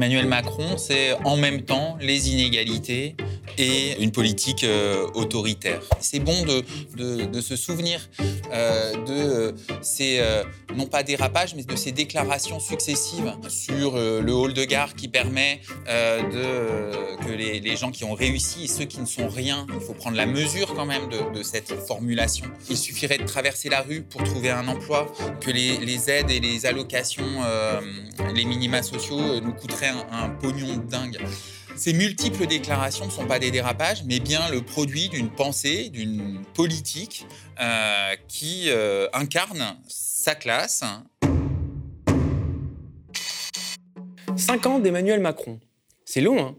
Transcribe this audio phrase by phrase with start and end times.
[0.00, 3.16] Emmanuel Macron, c'est en même temps les inégalités
[3.58, 5.80] et une politique euh, autoritaire.
[6.00, 8.08] C'est bon de, se souvenir
[8.52, 10.20] euh, de euh, ces,
[10.76, 15.60] non pas dérapages, mais de ces déclarations successives sur le hall de gare qui permet
[15.86, 19.94] de, que les, gens qui ont réussi et ceux qui ne sont rien, il faut
[19.94, 22.46] prendre la mesure quand même de, cette formulation.
[22.68, 26.66] Il suffirait de traverser la rue pour trouver un emploi, que les, aides et les
[26.66, 27.42] allocations,
[28.34, 31.18] les minima sociaux nous coûteraient un, pognon dingue.
[31.80, 36.42] Ces multiples déclarations ne sont pas des dérapages, mais bien le produit d'une pensée, d'une
[36.52, 37.26] politique
[37.58, 40.84] euh, qui euh, incarne sa classe.
[44.36, 45.58] Cinq ans d'Emmanuel Macron.
[46.04, 46.54] C'est long, hein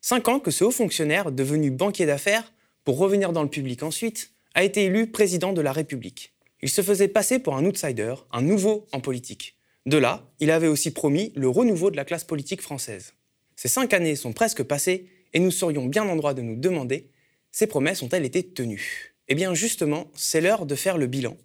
[0.00, 4.30] Cinq ans que ce haut fonctionnaire, devenu banquier d'affaires, pour revenir dans le public ensuite,
[4.54, 6.32] a été élu président de la République.
[6.62, 9.58] Il se faisait passer pour un outsider, un nouveau en politique.
[9.84, 13.15] De là, il avait aussi promis le renouveau de la classe politique française.
[13.56, 17.10] Ces cinq années sont presque passées et nous serions bien en droit de nous demander
[17.50, 19.14] ces promesses ont-elles été tenues?
[19.28, 21.38] Eh bien justement, c'est l'heure de faire le bilan.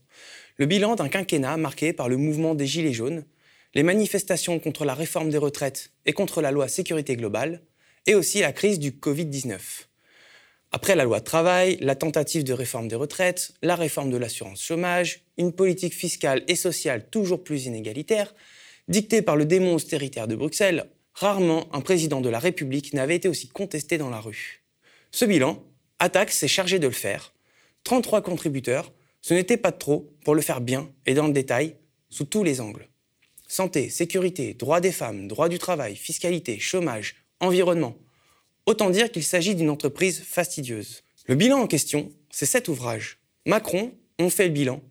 [0.58, 3.26] Le bilan d'un quinquennat marqué par le mouvement des Gilets jaunes,
[3.74, 7.62] les manifestations contre la réforme des retraites et contre la loi sécurité globale,
[8.06, 9.58] et aussi la crise du Covid-19.
[10.74, 15.22] Après la loi travail, la tentative de réforme des retraites, la réforme de l'assurance chômage,
[15.38, 18.34] une politique fiscale et sociale toujours plus inégalitaire,
[18.88, 23.28] dictée par le démon austéritaire de Bruxelles, rarement un président de la République n'avait été
[23.28, 24.64] aussi contesté dans la rue.
[25.12, 25.64] Ce bilan,
[26.00, 27.34] Attaque s'est chargé de le faire.
[27.84, 31.76] 33 contributeurs, ce n'était pas trop pour le faire bien et dans le détail,
[32.10, 32.88] sous tous les angles.
[33.48, 37.98] Santé, sécurité, droits des femmes, droit du travail, fiscalité, chômage, environnement,
[38.68, 41.04] Autant dire qu'il s'agit d'une entreprise fastidieuse.
[41.26, 43.18] Le bilan en question, c'est cet ouvrage.
[43.46, 44.82] Macron, on fait le bilan,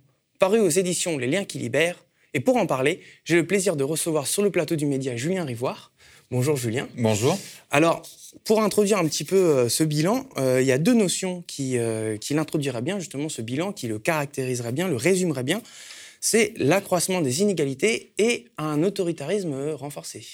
[0.40, 2.04] paru aux éditions Les Liens qui libèrent.
[2.34, 5.44] Et pour en parler, j'ai le plaisir de recevoir sur le plateau du média Julien
[5.44, 5.89] Rivoire.
[6.32, 6.86] Bonjour Julien.
[6.96, 7.36] Bonjour.
[7.72, 8.02] Alors,
[8.44, 11.76] pour introduire un petit peu euh, ce bilan, euh, il y a deux notions qui,
[11.76, 15.60] euh, qui l'introduiraient bien, justement, ce bilan, qui le caractériserait bien, le résumerait bien.
[16.20, 20.24] C'est l'accroissement des inégalités et un autoritarisme renforcé.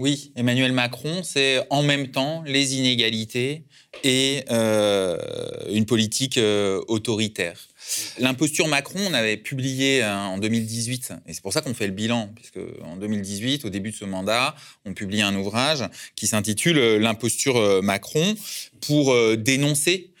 [0.00, 3.64] Oui, Emmanuel Macron, c'est en même temps les inégalités
[4.04, 5.18] et euh,
[5.72, 7.58] une politique euh, autoritaire.
[8.20, 11.94] L'imposture Macron, on avait publié hein, en 2018, et c'est pour ça qu'on fait le
[11.94, 14.54] bilan, puisque en 2018, au début de ce mandat,
[14.84, 15.82] on publie un ouvrage
[16.14, 18.36] qui s'intitule L'imposture Macron
[18.80, 20.12] pour euh, dénoncer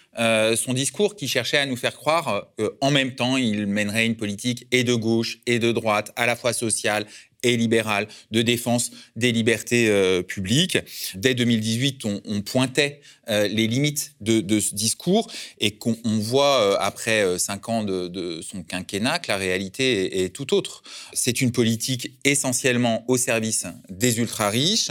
[0.56, 4.66] son discours qui cherchait à nous faire croire qu'en même temps, il mènerait une politique
[4.72, 7.06] et de gauche et de droite, à la fois sociale
[7.44, 10.78] et libérale de défense des libertés euh, publiques.
[11.14, 17.38] Dès 2018, on, pointait euh, les limites de, ce discours et qu'on voit euh, après
[17.38, 20.82] cinq ans de, son quinquennat que la réalité est, tout autre.
[21.12, 24.90] C'est une politique essentiellement au service des ultra-riches,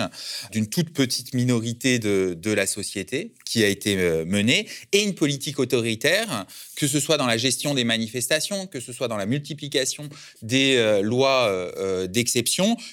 [0.52, 5.59] d'une toute petite minorité de, de, la société qui a été menée, et une politique
[5.59, 10.09] autoritaire, que ce soit dans la gestion des manifestations, que ce soit dans la multiplication
[10.41, 11.72] des lois
[12.07, 12.37] d'exception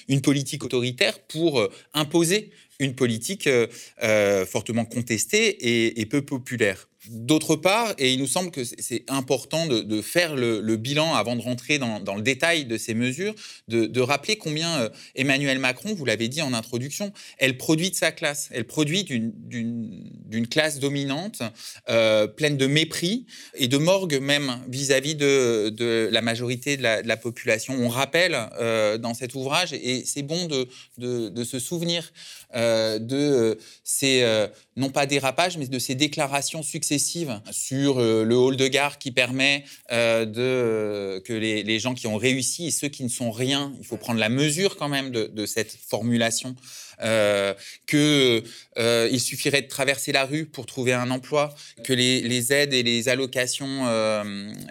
[0.07, 3.67] une politique autoritaire pour euh, imposer une politique euh,
[4.03, 6.87] euh, fortement contestée et peu populaire.
[7.09, 11.41] D'autre part, et il nous semble que c'est important de, faire le, bilan avant de
[11.41, 13.35] rentrer dans, le détail de ces mesures,
[13.67, 18.11] de, rappeler combien euh, Emmanuel Macron, vous l'avez dit en introduction, elle produit de sa
[18.11, 21.41] classe, elle produit d'une classe dominante,
[21.89, 27.75] euh, pleine de mépris et de morgue même vis-à-vis de, la majorité de la, population.
[27.79, 32.11] On rappelle euh, dans cet ouvrage, et c'est bon de, se souvenir
[32.53, 38.67] de ces, non pas dérapages, mais de ces déclarations successives sur euh, le hall de
[38.67, 43.09] gare qui permet euh, de, que les, gens qui ont réussi et ceux qui ne
[43.09, 46.55] sont rien, il faut prendre la mesure quand même de, cette formulation,
[47.01, 47.53] euh,
[47.87, 48.43] qu'il
[48.77, 53.09] il suffirait de traverser la rue pour trouver un emploi, que les, aides et les
[53.09, 53.85] allocations,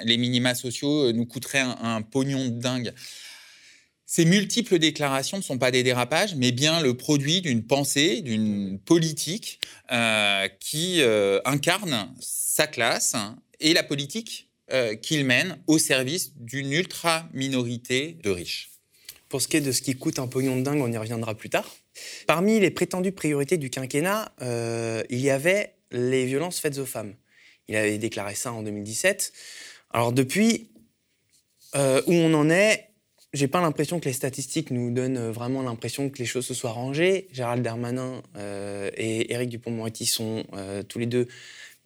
[0.04, 2.92] les minima sociaux nous coûteraient un, un pognon de dingue.
[4.16, 8.78] Ces multiples déclarations ne sont pas des dérapages, mais bien le produit d'une pensée, d'une
[8.78, 9.58] politique
[9.90, 13.16] euh, qui euh, incarne sa classe
[13.58, 18.70] et la politique euh, qu'il mène au service d'une ultra-minorité de riches.
[19.28, 21.34] Pour ce qui est de ce qui coûte un pognon de dingue, on y reviendra
[21.34, 21.68] plus tard.
[22.28, 27.16] Parmi les prétendues priorités du quinquennat, il y avait les violences faites aux femmes.
[27.66, 29.32] Il avait déclaré ça en 2017.
[29.90, 30.70] Alors depuis,
[31.74, 32.93] où on en est,
[33.34, 36.54] j'ai pas l'impression que les statistiques nous donnent euh, vraiment l'impression que les choses se
[36.54, 37.26] soient rangées.
[37.32, 41.26] Gérald Darmanin euh, et Éric Dupont-Moretti sont euh, tous les deux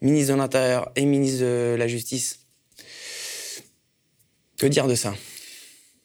[0.02, 2.40] ministres de l'Intérieur et ministres de la Justice.
[4.58, 5.16] Que dire de ça?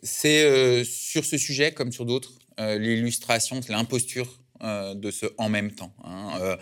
[0.01, 5.93] C'est sur ce sujet, comme sur d'autres, l'illustration de l'imposture de ce en même temps.
[6.03, 6.57] Hein.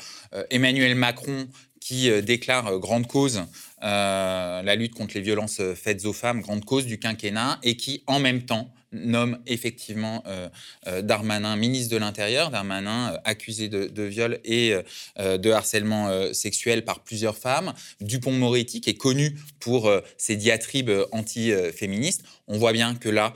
[0.49, 1.47] Emmanuel Macron
[1.79, 3.43] qui déclare grande cause
[3.81, 8.19] la lutte contre les violences faites aux femmes, grande cause du quinquennat, et qui en
[8.19, 10.49] même temps nomme effectivement euh,
[10.87, 14.73] euh, Darmanin ministre de l'Intérieur, Darmanin euh, accusé de, viol et
[15.17, 22.23] de harcèlement sexuel par plusieurs femmes, Dupont-Moretti qui est connu pour ses diatribes anti-féministes.
[22.47, 23.33] On voit bien que là,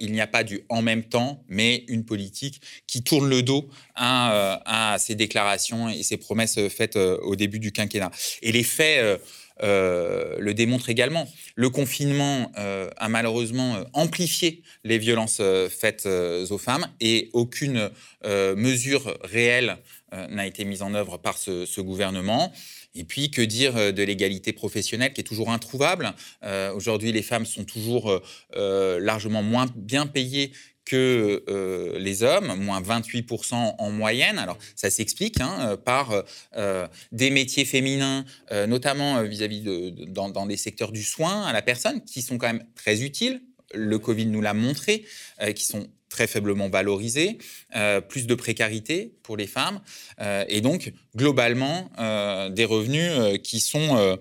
[0.00, 3.68] il n'y a pas du en même temps, mais une politique qui tourne le dos
[3.94, 8.10] à, à ces déclarations et ces promesses faites au début du quinquennat.
[8.42, 9.20] Et les faits
[9.62, 11.28] euh, le démontre également.
[11.56, 17.90] Le confinement euh, a malheureusement euh, amplifié les violences faites aux femmes et aucune
[18.24, 19.76] mesure réelle
[20.12, 22.52] n'a été mise en œuvre par ce, gouvernement.
[22.94, 26.14] Et puis, que dire de l'égalité professionnelle qui est toujours introuvable?
[26.74, 28.20] Aujourd'hui, les femmes sont toujours
[28.56, 30.52] largement moins bien payées
[30.88, 34.38] que euh, les hommes, moins 28% en moyenne.
[34.38, 36.24] Alors ça s'explique hein, euh, par
[36.56, 38.24] euh, des métiers féminins,
[38.66, 42.46] notamment vis-à-vis de, dans, dans, des secteurs du soin à la personne, qui sont quand
[42.46, 43.42] même très utiles.
[43.74, 45.04] Le Covid nous l'a montré,
[45.54, 47.36] qui sont très faiblement valorisés,
[48.08, 49.80] plus de précarité pour les femmes,
[50.48, 51.90] et donc globalement
[52.50, 54.18] des revenus qui sont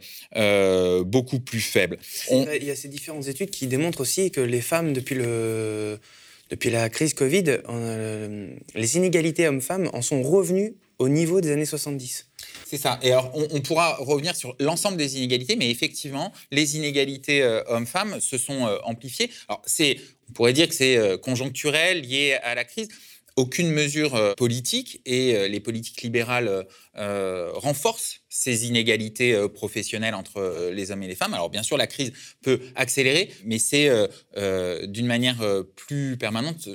[1.05, 1.97] beaucoup plus faibles.
[2.29, 5.99] Il y a ces différentes études qui démontrent aussi que les femmes, depuis le
[6.49, 11.65] depuis la crise Covid, euh, les inégalités hommes-femmes en sont revenues au niveau des années
[11.65, 12.27] 70.
[12.65, 12.99] C'est ça.
[13.03, 18.19] Et alors, on, pourra revenir sur l'ensemble des inégalités, mais effectivement, les inégalités euh, hommes-femmes
[18.19, 19.29] se sont euh, amplifiées.
[19.47, 19.63] Alors,
[20.29, 22.89] on pourrait dire que c'est conjoncturel, lié à la crise
[23.37, 26.65] aucune mesure euh, politique et euh, les politiques libérales
[26.97, 31.33] euh, renforcent ces inégalités professionnelles entre les hommes et les femmes.
[31.33, 32.11] Alors bien sûr, la crise
[32.41, 33.89] peut accélérer, mais c'est
[34.85, 35.37] d'une manière
[35.75, 36.69] plus permanente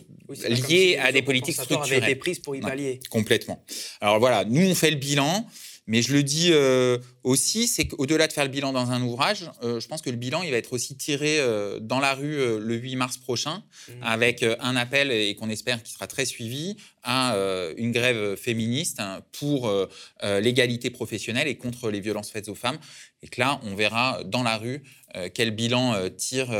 [0.48, 2.02] liée à des politiques structurelles.
[2.02, 3.00] Avaient été prises pour y pallier.
[3.10, 3.64] complètement.
[4.00, 5.46] Alors voilà, nous on fait le bilan.
[5.86, 9.50] Mais je le dis euh, aussi, c'est qu'au-delà de faire le bilan dans un ouvrage,
[9.62, 12.36] euh, je pense que le bilan, il va être aussi tiré euh, dans la rue
[12.60, 13.92] le 8 mars prochain, mmh.
[14.02, 17.36] avec un appel, et qu'on espère qu'il sera très suivi, à
[17.76, 19.72] une grève féministe hein, pour
[20.22, 22.78] l'égalité professionnelle et contre les violences faites aux femmes.
[23.22, 24.84] Et que là, on verra dans la rue
[25.34, 26.54] quel bilan tirent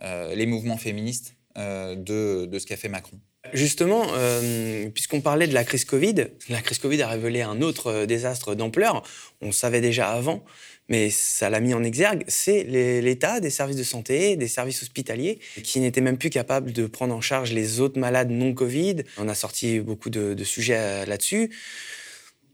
[0.00, 3.18] les mouvements féministes de, de ce qu'a fait Macron.
[3.52, 6.14] Justement, euh, puisqu'on parlait de la crise Covid,
[6.48, 9.02] la crise Covid a révélé un autre euh, désastre d'ampleur.
[9.42, 10.42] On savait déjà avant,
[10.88, 12.24] mais ça l'a mis en exergue.
[12.28, 16.86] C'est l'état des services de santé, des services hospitaliers, qui n'étaient même plus capables de
[16.86, 19.04] prendre en charge les autres malades non Covid.
[19.18, 21.50] On a sorti beaucoup de, sujets euh, là-dessus.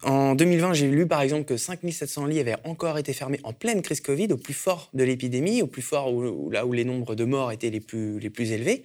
[0.02, 3.82] En 2020, j'ai lu par exemple que 5700 lits avaient encore été fermés en pleine
[3.82, 6.10] crise Covid, au plus fort de l'épidémie, au plus fort
[6.50, 8.84] là où les nombres de morts étaient les plus élevés.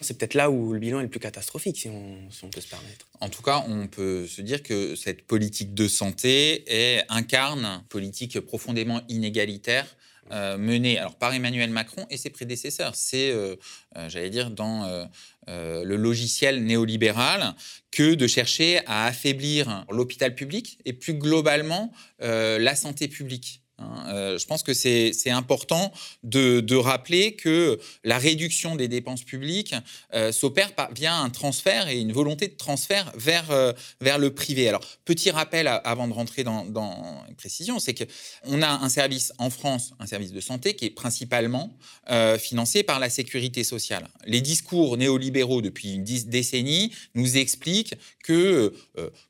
[0.00, 3.06] C'est peut-être là où le bilan est le plus catastrophique, si on, peut se permettre.
[3.20, 7.82] En tout cas, on peut se dire que cette politique de santé est, incarne une
[7.88, 9.86] politique profondément inégalitaire
[10.32, 12.94] euh, menée alors, par Emmanuel Macron et ses prédécesseurs.
[12.94, 13.56] C'est, euh,
[13.96, 15.08] euh, j'allais dire, dans
[15.46, 17.54] le logiciel néolibéral
[17.90, 23.59] que de chercher à affaiblir l'hôpital public et plus globalement la santé publique.
[23.80, 25.92] Hein, euh, je pense que c'est important
[26.22, 29.74] de, rappeler que la réduction des dépenses publiques
[30.14, 34.68] euh, s'opère via un transfert et une volonté de transfert vers, euh, vers le privé.
[34.68, 36.64] Alors, petit rappel avant de rentrer dans,
[37.28, 40.90] une précision, c'est qu'on a un service en France, un service de santé qui est
[40.90, 41.70] principalement
[42.38, 44.08] financé par la sécurité sociale.
[44.24, 48.74] Les discours néolibéraux depuis une décennie nous expliquent que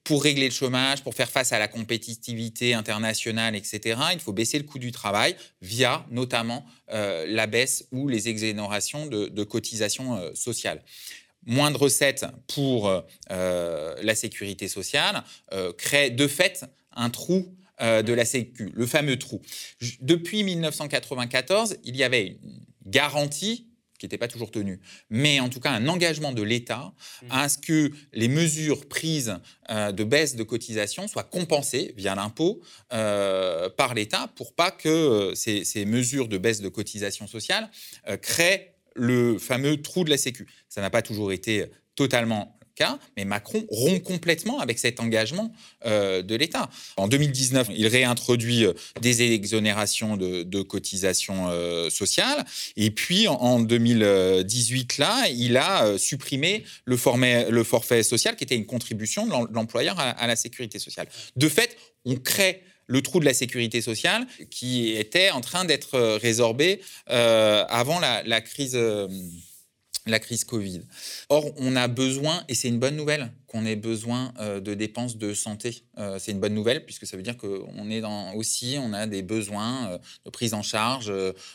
[0.05, 4.57] pour régler le chômage, pour faire face à la compétitivité internationale, etc., il faut baisser
[4.57, 10.31] le coût du travail via notamment euh, la baisse ou les exonérations de, cotisations euh,
[10.35, 10.83] sociales.
[11.45, 15.23] Moins de recettes pour euh, la sécurité sociale
[15.77, 19.41] crée de fait un trou de la Sécu, le fameux trou.
[20.03, 23.70] Depuis 1994, il y avait une garantie
[24.01, 24.81] qui n'était pas toujours tenu,
[25.11, 26.93] mais en tout cas un engagement de l'État
[27.23, 27.27] mmh.
[27.29, 29.37] à ce que les mesures prises
[29.69, 32.63] euh, de baisse de cotisation soient compensées via l'impôt
[32.95, 37.71] euh, par l'État pour pas que euh, ces, mesures de baisse de cotisation sociale
[38.23, 40.47] créent le fameux trou de la Sécu.
[40.69, 42.59] Ça n'a pas toujours été totalement
[43.17, 45.53] mais Macron rompt complètement avec cet engagement
[45.87, 46.71] euh, de l'État.
[46.97, 52.45] En 2019, il réintroduit euh, des exonérations de, cotisations euh, sociales,
[52.77, 56.97] et puis en, 2018, là, il a supprimé le,
[57.51, 61.09] le, forfait social, qui était une contribution de l'employeur à, la sécurité sociale.
[61.37, 66.17] De fait, on crée le trou de la sécurité sociale qui était en train d'être
[66.17, 68.79] résorbé avant la, crise
[70.07, 70.83] la crise Covid.
[71.29, 75.17] Or, on a besoin, et c'est une bonne nouvelle, qu'on ait besoin euh, de dépenses
[75.17, 75.83] de santé.
[75.99, 79.09] Euh, c'est une bonne nouvelle puisque ça veut dire qu'on est dans, aussi, on a
[79.09, 81.13] des besoins euh, de prise en charge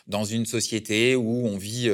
[0.07, 1.89] dans une société où on vit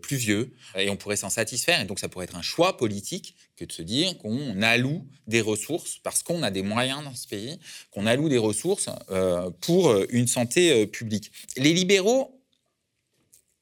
[0.00, 1.80] plus vieux et on pourrait s'en satisfaire.
[1.80, 5.40] Et donc, ça pourrait être un choix politique que de se dire qu'on alloue des
[5.40, 7.58] ressources parce qu'on a des moyens dans ce pays,
[7.90, 8.88] qu'on alloue des ressources
[9.60, 11.32] pour une santé publique.
[11.56, 12.40] Les libéraux,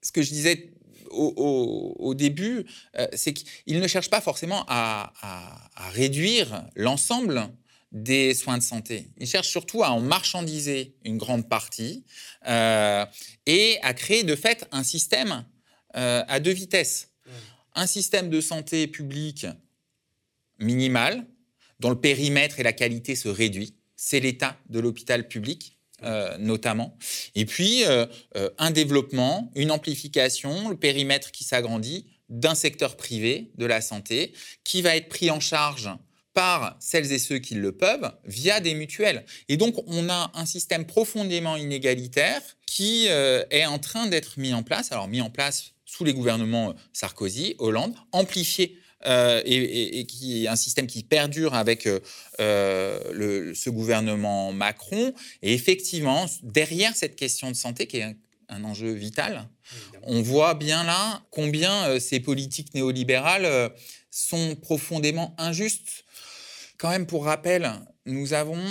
[0.02, 0.70] ce que je disais
[1.10, 2.64] au, début,
[2.96, 5.12] euh, c'est qu'ils ne cherchent pas forcément à,
[5.92, 7.48] réduire l'ensemble
[7.92, 9.08] des soins de santé.
[9.18, 12.04] Ils cherchent surtout à en marchandiser une grande partie
[12.46, 13.04] euh,
[13.46, 15.44] et à créer de fait un système
[15.96, 17.08] euh, à deux vitesses.
[17.74, 19.46] Un système de santé publique
[20.58, 21.26] minimal,
[21.80, 23.74] dont le périmètre et la qualité se réduisent.
[23.96, 25.79] C'est l'état de l'hôpital public.
[26.02, 26.96] Euh, notamment.
[27.34, 33.50] Et puis, euh, euh, un développement, une amplification, le périmètre qui s'agrandit d'un secteur privé
[33.58, 34.32] de la santé
[34.64, 35.90] qui va être pris en charge
[36.32, 39.26] par celles et ceux qui le peuvent via des mutuelles.
[39.50, 44.62] Et donc, on a un système profondément inégalitaire qui est en train d'être mis en
[44.62, 50.48] place, alors mis en place sous les gouvernements Sarkozy, Hollande, amplifié euh, et, qui est
[50.48, 52.00] un système qui perdure avec euh,
[52.38, 55.14] euh, le, ce gouvernement Macron.
[55.42, 58.16] Et effectivement, derrière cette question de santé, qui est
[58.48, 59.48] un, enjeu vital,
[60.02, 63.72] on voit bien là combien ces politiques néolibérales
[64.10, 66.04] sont profondément injustes.
[66.76, 67.70] Quand même, pour rappel,
[68.06, 68.62] nous avons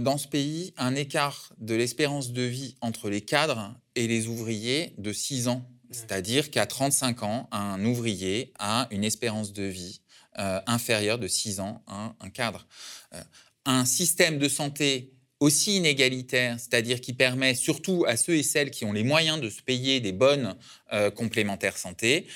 [0.00, 4.92] dans ce pays un écart de l'espérance de vie entre les cadres et les ouvriers
[4.98, 10.00] de 6 ans c'est-à-dire qu'à 35 ans, un ouvrier a une espérance de vie
[10.38, 12.66] euh, inférieure de 6 ans à un cadre.
[13.14, 13.22] Euh,
[13.64, 18.84] un système de santé aussi inégalitaire, c'est-à-dire qui permet surtout à ceux et celles qui
[18.84, 20.56] ont les moyens de se payer des bonnes
[20.92, 22.26] euh, complémentaires santé,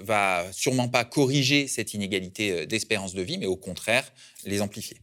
[0.00, 4.10] va sûrement pas corriger cette inégalité d'espérance de vie, mais au contraire
[4.44, 4.96] les amplifier.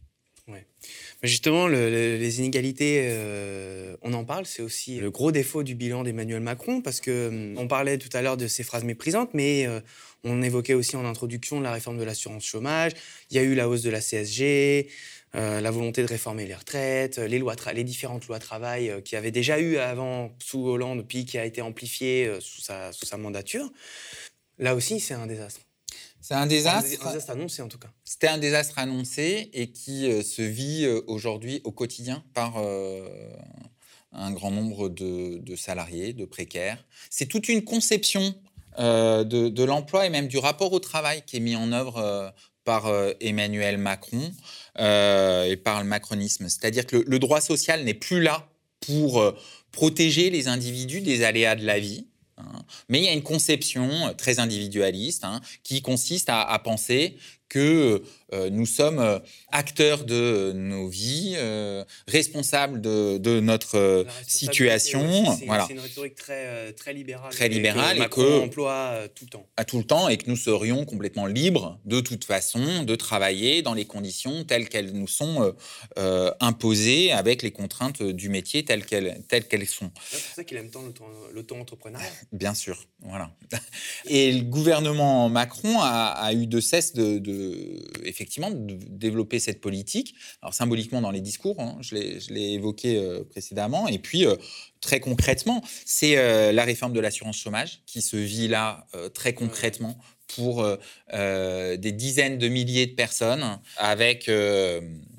[1.22, 6.40] Justement, les inégalités, euh, on en parle, c'est aussi le gros défaut du bilan d'Emmanuel
[6.40, 9.80] Macron, parce que hum, on parlait tout à l'heure de ces phrases méprisantes, mais euh,
[10.24, 12.92] on évoquait aussi en introduction la réforme de l'assurance chômage.
[13.30, 14.88] Il y a eu la hausse de la CSG.
[15.36, 19.30] Euh, la volonté de réformer les retraites, les, lois les différentes lois travail qui avaient
[19.30, 23.70] déjà eu avant sous Hollande, puis qui a été amplifiée sous sa, sous sa mandature.
[24.58, 25.60] Là aussi, c'est un désastre.
[26.30, 27.04] C'est un désastre.
[27.04, 27.88] Un désastre annoncé en tout cas.
[28.04, 33.08] C'était un désastre annoncé et qui euh, se vit euh, aujourd'hui au quotidien par euh,
[34.12, 36.84] un grand nombre de, salariés, de précaires.
[37.10, 38.32] C'est toute une conception
[38.78, 42.32] de, l'emploi et même du rapport au travail qui est mis en œuvre
[42.64, 44.32] par Emmanuel Macron
[44.78, 46.48] et par le macronisme.
[46.48, 48.48] C'est-à-dire que le droit social n'est plus là
[48.80, 49.22] pour
[49.70, 52.06] protéger les individus des aléas de la vie.
[52.88, 57.16] Mais il y a une conception très individualiste hein, qui consiste à, penser
[57.50, 58.02] que
[58.32, 59.18] euh, nous sommes euh,
[59.50, 65.36] acteurs de nos vies, euh, responsables de, notre situation.
[65.36, 65.66] C'est voilà.
[65.70, 67.32] une rhétorique très, très libérale.
[67.32, 69.46] Très libérale et, que emploie tout le temps.
[69.56, 73.62] À tout le temps et que nous serions complètement libres de toute façon de travailler
[73.62, 75.54] dans les conditions telles qu'elles nous sont
[75.96, 79.90] imposées avec les contraintes du métier telles qu'elles, telles qu'elles sont.
[80.08, 80.82] C'est pour ça qu'il aime tant
[81.32, 82.06] l'auto-entrepreneuriat.
[82.32, 83.30] Bien sûr, voilà.
[84.06, 87.39] Et le gouvernement Macron a, eu de cesse de
[88.04, 90.14] effectivement de développer cette politique.
[90.42, 94.36] Alors symboliquement dans les discours, hein, je l'ai évoqué euh, précédemment, et puis euh,
[94.80, 99.98] très concrètement, c'est euh, la réforme de l'assurance chômage qui se vit là très concrètement
[100.34, 100.64] pour
[101.12, 104.30] des dizaines de milliers de personnes avec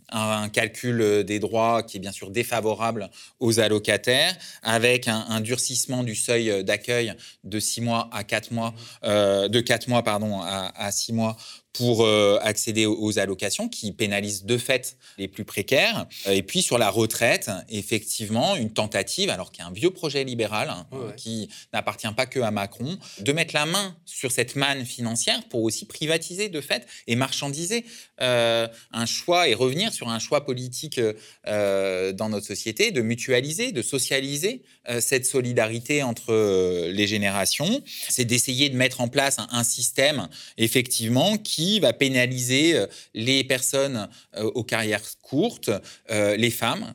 [0.10, 3.10] un, calcul des droits qui est bien sûr défavorable
[3.40, 7.13] aux allocataires, avec un, durcissement du seuil d'accueil
[7.44, 8.74] de 6 mois à 4 mois,
[9.04, 11.36] de 4 mois pardon, à, à 6 mois
[11.74, 16.06] pour euh, accéder aux allocations qui pénalisent de fait les plus précaires.
[16.28, 19.92] Euh, et puis sur la retraite, effectivement, une tentative, alors qu'il y a un vieux
[19.92, 20.86] projet libéral hein,
[21.16, 25.63] qui n'appartient pas que à Macron, de mettre la main sur cette manne financière pour
[25.63, 27.86] aussi privatiser de fait et marchandiser
[28.22, 31.00] euh, un choix et revenir sur un choix politique
[31.46, 34.63] dans notre société, de mutualiser, de socialiser
[35.00, 36.34] cette solidarité entre
[36.90, 37.82] les générations.
[38.10, 44.10] C'est d'essayer de mettre en place un système effectivement qui va pénaliser euh, les personnes
[44.36, 45.72] euh, aux carrières courtes,
[46.10, 46.94] euh, les femmes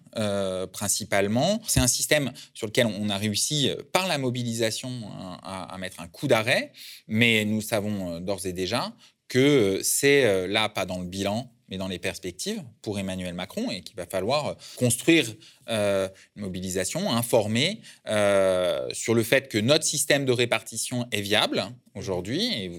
[0.73, 1.61] principalement.
[1.67, 6.09] C'est un système sur lequel on a réussi par la mobilisation hein, à, mettre un
[6.09, 6.73] coup d'arrêt,
[7.07, 8.93] mais nous savons d'ores et déjà
[9.29, 13.81] que c'est là, pas dans le bilan, mais dans les perspectives pour Emmanuel Macron et
[13.81, 15.27] qu'il va falloir euh, construire
[15.69, 21.65] euh, une mobilisation, informer euh, sur le fait que notre système de répartition est viable
[21.95, 22.45] aujourd'hui.
[22.53, 22.71] Et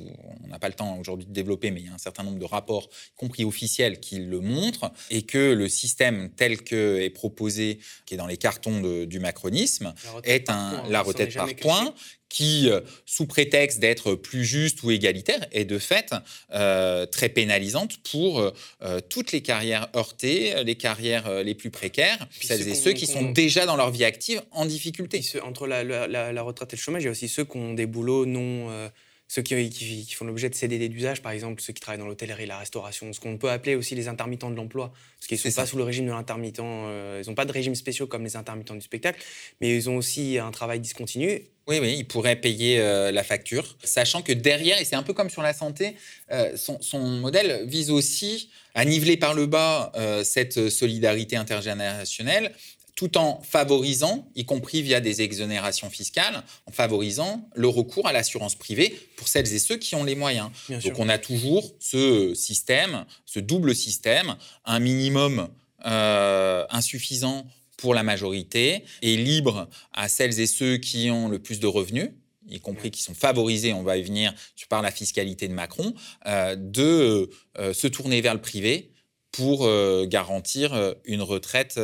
[0.44, 2.39] on n'a pas le temps aujourd'hui de développer, mais il y a un certain nombre
[2.39, 7.10] de rapports, y compris officiels, qui le montrent, et que le système tel que est
[7.10, 11.94] proposé, qui est dans les cartons du macronisme, est un, la retraite par points,
[12.29, 16.13] qui, euh, sous prétexte d'être plus juste ou égalitaire, est de fait
[16.53, 22.67] euh, très pénalisante pour euh, toutes les carrières heurtées, les carrières les plus précaires, celles
[22.67, 25.22] et ceux qui sont déjà dans leur vie active en difficulté.
[25.43, 27.86] entre la, la, retraite et le chômage, il y a aussi ceux qui ont des
[27.86, 28.89] boulots non
[29.27, 32.46] ceux qui, qui, font l'objet de CDD d'usage, par exemple, ceux qui travaillent dans l'hôtellerie,
[32.46, 35.62] la restauration, ce qu'on peut appeler aussi les intermittents de l'emploi, parce qu'ils ne sont
[35.62, 38.75] pas sous le régime de l'intermittent, ils n'ont pas de régime spéciaux comme les intermittents
[38.75, 39.22] du spectacle,
[39.60, 41.43] mais ils ont aussi un travail discontinu.
[41.67, 45.13] Oui, oui, il pourrait payer euh, la facture, sachant que derrière, et c'est un peu
[45.13, 45.98] comme sur la santé,
[46.31, 52.53] euh, son, modèle vise aussi à niveler par le bas euh, cette solidarité intergénérationnelle
[52.98, 58.56] tout en favorisant, y compris via des exonérations fiscales, en favorisant le recours à l'assurance
[58.56, 60.50] privée pour celles et ceux qui ont les moyens.
[60.68, 64.36] Donc on a toujours ce système, ce double système,
[64.66, 65.48] un minimum
[65.86, 67.46] insuffisant
[67.77, 72.10] pour la majorité et libre à celles et ceux qui ont le plus de revenus
[72.50, 74.34] y compris qui sont favorisés, on va y venir
[74.70, 75.94] par la fiscalité de Macron,
[76.25, 78.92] euh, de euh, se tourner vers le privé
[79.38, 81.79] pour euh, garantir une retraite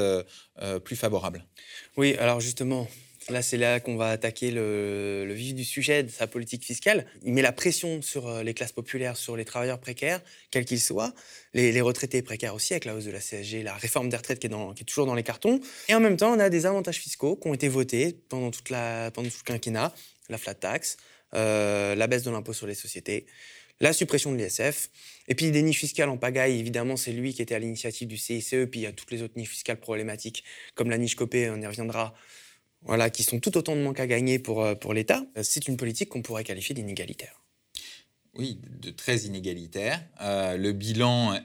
[0.83, 1.45] plus favorable.
[1.95, 2.88] Oui, alors justement,
[3.29, 7.05] Là, c'est là qu'on va attaquer le, vif du sujet de sa politique fiscale.
[7.24, 10.81] Il met la pression sur euh, les classes populaires, sur les travailleurs précaires, quels qu'ils
[10.81, 11.13] soient,
[11.53, 14.48] les, retraités précaires aussi, avec la hausse de la CSG, la réforme des retraites qui
[14.48, 15.62] est, toujours dans les cartons.
[15.88, 18.63] Et en même temps, on a des avantages fiscaux qui ont été votés pendant, tout
[18.69, 19.93] le quinquennat,
[20.29, 20.98] la flat tax,
[21.33, 23.25] euh, la baisse de l'impôt sur les sociétés,
[23.84, 24.90] la suppression de l'ISF,
[25.28, 28.16] et puis des niches fiscales en pagaille, évidemment, c'est lui qui était à l'initiative du
[28.16, 31.50] CICE, puis il y a toutes les autres niches fiscales problématiques, comme la niche copée,
[31.50, 32.13] on y reviendra,
[32.82, 35.68] voilà, qui sont tout autant de manques à gagner pour, euh, pour l'État, euh, c'est
[35.68, 37.42] une politique qu'on pourrait qualifier d'inégalitaire.
[38.36, 40.02] Oui, de très inégalitaire.
[40.22, 41.36] Euh, le bilan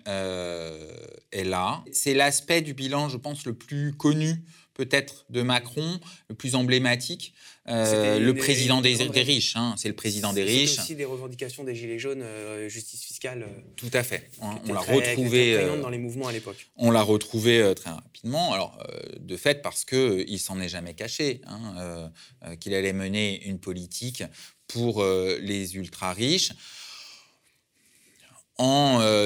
[1.32, 1.84] est là.
[1.92, 4.36] C'est l'aspect du bilan, je pense, le plus connu
[4.78, 7.34] peut-être de Macron, le plus emblématique,
[7.68, 9.56] euh, le président des, riches.
[9.56, 10.76] Hein, c'est le président des riches.
[10.76, 13.42] C'est aussi des revendications des Gilets jaunes, euh, justice fiscale.
[13.42, 14.30] Euh, Tout à fait.
[14.40, 15.58] On l'a retrouvé.
[15.82, 16.68] dans les mouvements à l'époque.
[16.76, 18.54] On l'a retrouvé très rapidement.
[18.54, 18.78] Alors,
[19.18, 22.10] de fait, parce qu'il s'en est jamais caché, hein,
[22.60, 24.22] qu'il allait mener une politique
[24.68, 26.52] pour les ultra riches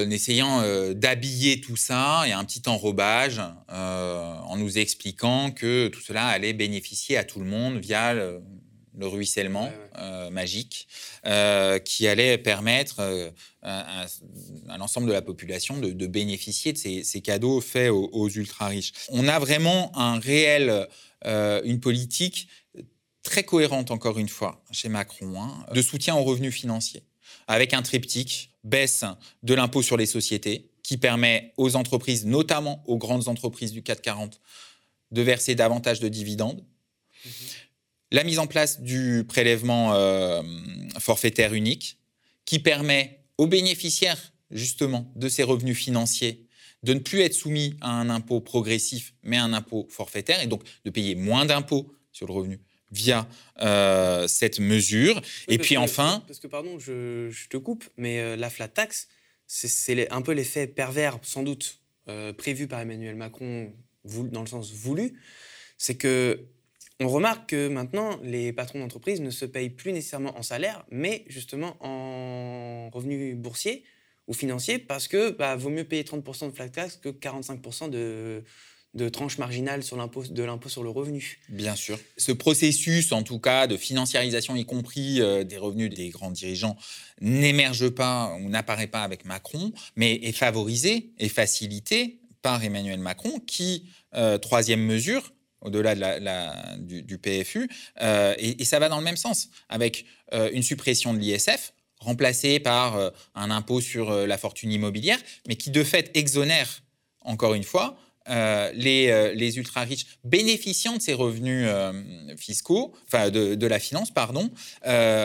[0.03, 5.51] en euh, essayant euh, d'habiller tout ça et un petit enrobage euh, en nous expliquant
[5.51, 8.41] que tout cela allait bénéficier à tout le monde via le,
[9.01, 9.73] ruissellement
[10.31, 10.87] magique
[11.85, 13.01] qui allait permettre
[13.63, 14.07] à,
[14.79, 18.93] l'ensemble de la population de, bénéficier de ces, cadeaux faits aux, ultra riches.
[19.09, 20.87] On a vraiment un réel,
[21.25, 22.49] une politique
[23.25, 27.03] très cohérente encore une fois chez Macron hein, de soutien aux revenus financiers
[27.49, 29.05] avec un triptyque baisse
[29.43, 34.41] de l'impôt sur les sociétés, qui permet aux entreprises, notamment aux grandes entreprises du 440,
[35.11, 36.65] de verser davantage de dividendes.
[37.25, 37.33] Mhm.
[38.11, 40.43] La mise en place du prélèvement euh,
[40.99, 41.99] forfaitaire unique,
[42.45, 46.47] qui permet aux bénéficiaires, justement, de ces revenus financiers,
[46.83, 50.47] de ne plus être soumis à un impôt progressif, mais à un impôt forfaitaire, et
[50.47, 52.61] donc de payer moins d'impôts sur le revenu
[52.93, 53.27] via
[53.61, 55.21] euh, cette mesure.
[55.49, 56.23] et puis enfin...
[56.27, 59.09] Parce que, pardon, je, te coupe, mais euh, la flat tax,
[59.47, 63.73] c'est un peu l'effet pervers, sans doute, euh, prévu par Emmanuel Macron,
[64.05, 65.19] dans le sens voulu.
[65.79, 66.47] C'est que
[67.01, 71.25] on remarque que maintenant, les patrons d'entreprise ne se payent plus nécessairement en salaire, mais
[71.27, 73.83] justement en revenus boursiers
[74.29, 78.45] ou financiers, parce que bah, vaut mieux payer 30% de flat tax que 45% de,
[78.95, 81.41] de tranche marginale sur de l'impôt sur le revenu.
[81.49, 81.99] Bien sûr.
[82.19, 86.77] Ce processus, en tout cas, de financiarisation, y compris euh, des revenus des grands dirigeants,
[87.21, 93.39] n'émerge pas ou n'apparaît pas avec Macron, mais est favorisé et facilité par Emmanuel Macron,
[93.41, 99.17] qui, euh, troisième mesure, au-delà de du, PFU, euh, et, ça va dans le même
[99.17, 100.05] sens, avec
[100.53, 105.85] une suppression de l'ISF, remplacée par un impôt sur la fortune immobilière, mais qui de
[105.85, 106.83] fait exonère,
[107.21, 107.97] encore une fois,
[108.29, 111.93] euh, les, euh, les ultra-riches bénéficiant de ces revenus euh,
[112.37, 114.51] fiscaux, enfin de, la finance, pardon,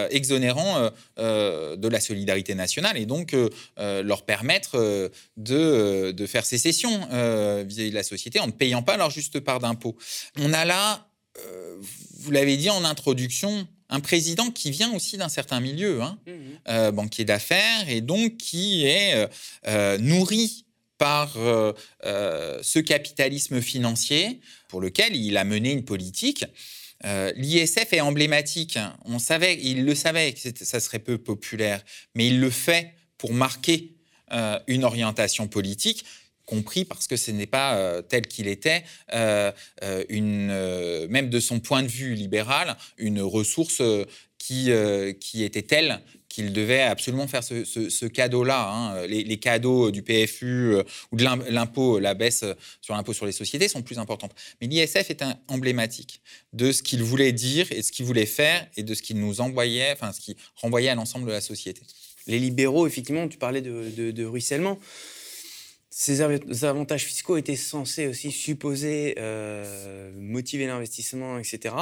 [0.10, 3.36] exonérant de la solidarité nationale et donc
[3.78, 7.00] leur permettre de, de, faire sécession
[7.66, 9.98] vis-à-vis de la société en ne payant pas leur juste part d'impôt.
[10.38, 11.08] On a là,
[12.20, 16.92] vous l'avez dit en introduction, un président qui vient aussi d'un certain milieu, hein, mmh
[16.92, 19.28] banquier d'affaires, et donc qui est
[20.00, 20.67] nourri
[20.98, 26.46] par ce capitalisme financier pour lequel il a mené une politique.
[27.04, 28.80] L'ISF est emblématique.
[29.06, 31.84] On savait, il le savait que ça serait peu populaire,
[32.16, 33.96] mais il le fait pour marquer
[34.68, 36.04] une orientation politique
[36.48, 38.84] compris parce que ce n'est pas euh, tel qu'il était,
[39.14, 39.52] euh,
[39.84, 43.84] euh, même de son point de vue libéral, une ressource
[44.40, 44.72] qui,
[45.20, 46.02] qui était telle
[46.38, 48.70] qu'il devait absolument faire ce, cadeau-là.
[48.70, 49.08] Hein.
[49.08, 50.76] Les, cadeaux du PFU
[51.12, 52.46] ou de l'impôt, la baisse
[52.80, 54.36] sur l'impôt sur les sociétés sont plus importantes.
[54.62, 56.22] Mais l'ISF est emblématique
[56.54, 59.42] de ce qu'il voulait dire et ce qu'il voulait faire et de ce qu'il nous
[59.42, 61.82] envoyait, enfin ce qui renvoyait à l'ensemble de la société.
[62.28, 64.78] Les libéraux, effectivement, tu parlais de, de, de ruissellement
[66.00, 66.22] ces
[66.64, 71.74] avantages fiscaux étaient censés aussi supposer euh, motiver l'investissement, etc.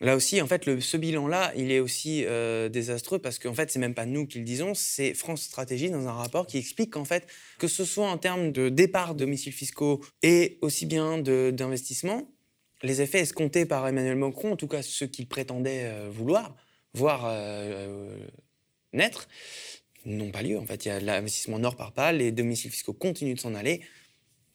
[0.00, 3.78] Là aussi, en fait, ce bilan-là, il est aussi euh, désastreux parce qu'en fait, c'est
[3.78, 7.06] même pas nous qui le disons, c'est France Stratégie dans un rapport qui explique qu'en
[7.06, 7.26] fait,
[7.58, 12.30] que ce soit en termes de départ de domiciles fiscaux et aussi bien d'investissement,
[12.82, 16.54] les effets escomptés par Emmanuel Macron, en tout cas ceux qu'il prétendait euh, vouloir,
[16.92, 17.30] voir
[18.92, 19.28] naître,
[20.06, 20.58] n'ont pas lieu.
[20.58, 23.54] En fait, il y a l'investissement nord par pas, les domiciles fiscaux continuent de s'en
[23.54, 23.82] aller.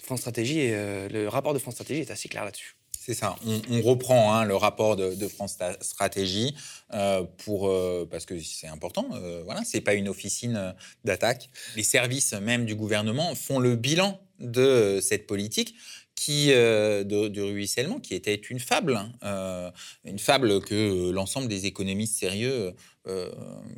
[0.01, 2.75] France Stratégie, et, euh, le rapport de France Stratégie est assez clair là-dessus.
[3.03, 3.35] C'est ça.
[3.71, 6.55] On, reprend hein, le rapport de, France Stratégie
[6.93, 9.07] euh, pour euh, parce que c'est important.
[9.43, 11.49] voilà, c'est pas une officine d'attaque.
[11.75, 15.73] Les services même du gouvernement font le bilan de cette politique
[16.21, 19.11] qui, euh, de, ruissellement, qui était une fable, hein.
[19.23, 19.71] euh,
[20.05, 22.73] une fable que l'ensemble des économistes sérieux
[23.07, 23.31] euh,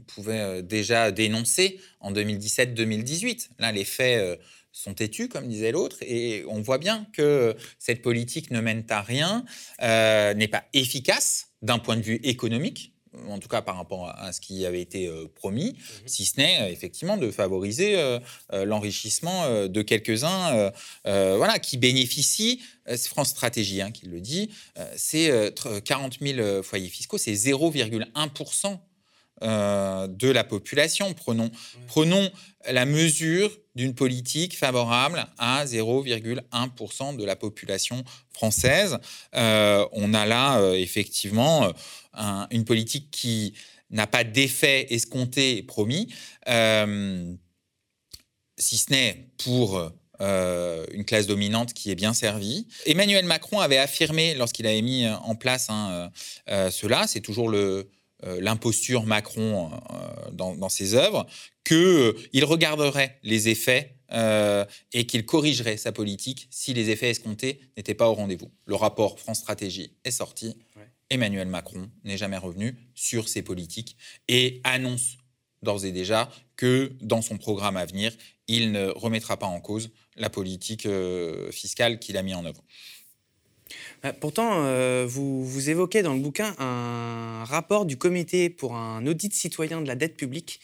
[0.08, 3.48] pouvaient déjà dénoncer en 2017-2018.
[3.60, 4.42] Là, les faits
[4.74, 9.02] sont têtus, comme disait l'autre, et on voit bien que cette politique ne mène à
[9.02, 9.46] rien,
[9.80, 12.94] n'est pas efficace d'un point de vue économique,
[13.28, 16.08] en tout cas par rapport à ce qui avait été euh, promis, mhm.
[16.08, 18.20] si ce n'est euh, effectivement de favoriser euh,
[18.66, 20.72] l'enrichissement de quelques-uns
[21.04, 24.50] voilà, qui bénéficient, c'est France Stratégie hein, qui le dit,
[24.96, 25.54] c'est
[25.86, 28.80] 40 000 foyers fiscaux, c'est 0,1%
[29.44, 31.14] de la population.
[31.14, 31.52] Prenons,
[31.88, 32.32] prenons
[32.70, 38.98] la mesure d'une politique favorable à 0,1% de la population française.
[39.34, 41.72] on a là effectivement
[42.52, 43.54] une politique qui
[43.94, 46.14] n'a pas d'effet escompté et promis,
[46.50, 47.34] euh,
[48.58, 52.68] si ce n'est pour euh, une classe dominante qui est bien servie.
[52.86, 56.12] Emmanuel Macron avait affirmé, lorsqu'il avait mis en place hein,
[56.50, 57.90] euh, cela, c'est toujours le,
[58.40, 59.72] l'imposture Macron
[60.32, 61.28] dans, dans, ses œuvres,
[61.64, 63.96] qu'il regarderait les effets
[64.94, 68.52] et qu'il corrigerait sa politique si les effets escomptés n'étaient pas au rendez-vous.
[68.66, 70.56] Le rapport France Stratégie est sorti.
[71.10, 75.18] Emmanuel Macron n'est jamais revenu sur ses politiques et annonce
[75.62, 78.14] d'ores et déjà que dans son programme à venir,
[78.48, 82.64] il ne remettra pas en cause la politique euh, fiscale qu'il a mis en œuvre.
[84.04, 89.34] Bah, pourtant, euh, vous, évoquez dans le bouquin un rapport du comité pour un audit
[89.34, 90.60] citoyen de la dette publique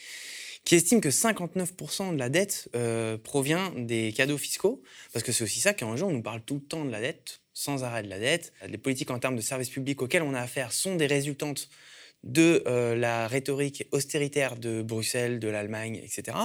[0.64, 4.82] qui estime que 59% de la dette euh, provient des cadeaux fiscaux,
[5.14, 7.00] parce que c'est aussi ça qu'un jour on nous parle tout le temps de la
[7.00, 8.52] dette, sans arrêt de la dette.
[8.68, 11.70] Les politiques en termes de services publics auxquels on a affaire sont des résultantes
[12.24, 16.36] de euh, la rhétorique austéritaire de Bruxelles, de l'Allemagne, etc.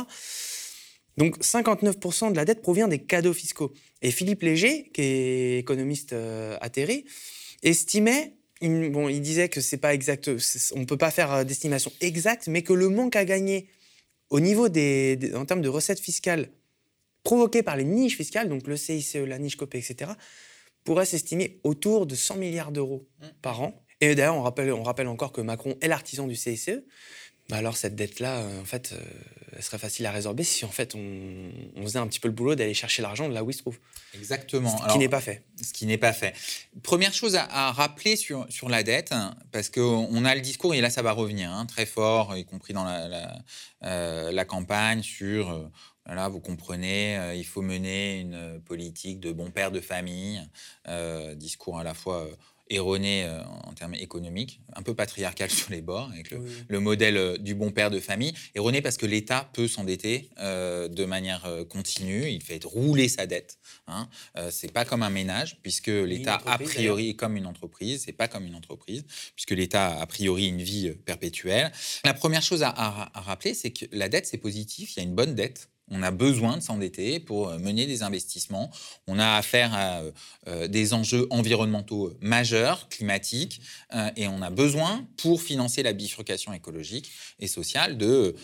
[1.17, 3.73] Donc 59% de la dette provient des cadeaux fiscaux.
[4.01, 7.06] Et Philippe Léger, qui est économiste euh, atterré,
[7.63, 10.30] estimait, bon, il disait que c'est pas exact,
[10.75, 13.67] on ne peut pas faire euh, d'estimation exacte, mais que le manque à gagner
[14.30, 16.49] au niveau des, en termes de recettes fiscales
[17.23, 20.12] provoquées par les niches fiscales, donc le CICE, la niche COPE, etc.,
[20.84, 23.25] pourrait s'estimer autour de 100 milliards d'euros mmh.
[23.41, 23.86] par an.
[24.01, 26.69] Et d'ailleurs, on rappelle, on rappelle encore que Macron est l'artisan du CICE.
[27.49, 29.05] Bah alors cette dette-là, euh, en fait, euh,
[29.55, 31.51] elle serait facile à résorber si en fait on,
[31.84, 33.77] faisait un petit peu le boulot d'aller chercher l'argent de là où il se trouve.
[34.15, 34.75] Exactement.
[34.75, 35.43] Ce qui n'est pas fait.
[35.62, 36.34] Ce qui n'est pas fait.
[36.81, 39.13] Première chose à, rappeler sur, sur la dette,
[39.51, 42.73] parce qu'on a le discours, et là ça va revenir hein, très fort, y compris
[42.73, 43.39] dans la, la,
[43.84, 45.69] euh, la campagne, sur
[46.08, 50.39] Là, vous comprenez, euh, il faut mener une politique de bon père de famille,
[50.88, 52.27] euh, discours à la fois
[52.71, 53.28] euh, erroné
[53.63, 57.89] en termes économiques, un peu patriarcal sur les bords, avec le, modèle du bon père
[57.89, 58.34] de famille.
[58.54, 63.58] Erroné parce que l'État peut s'endetter de manière continue, il fait rouler sa dette.
[63.88, 64.08] Hein.
[64.49, 68.04] c'est pas comme un ménage, puisque l'État, a priori, est comme une entreprise.
[68.06, 71.71] C'est pas comme une entreprise, puisque l'État a, a priori une vie perpétuelle.
[72.04, 75.15] La première chose à rappeler, c'est que la dette, c'est positif, il y a une
[75.15, 78.71] bonne dette On a besoin de s'endetter pour euh, mener des investissements.
[79.07, 80.11] On a affaire à euh,
[80.47, 83.61] euh, des enjeux environnementaux majeurs, climatiques,
[84.15, 88.35] et on a besoin, pour financer la bifurcation écologique et sociale, de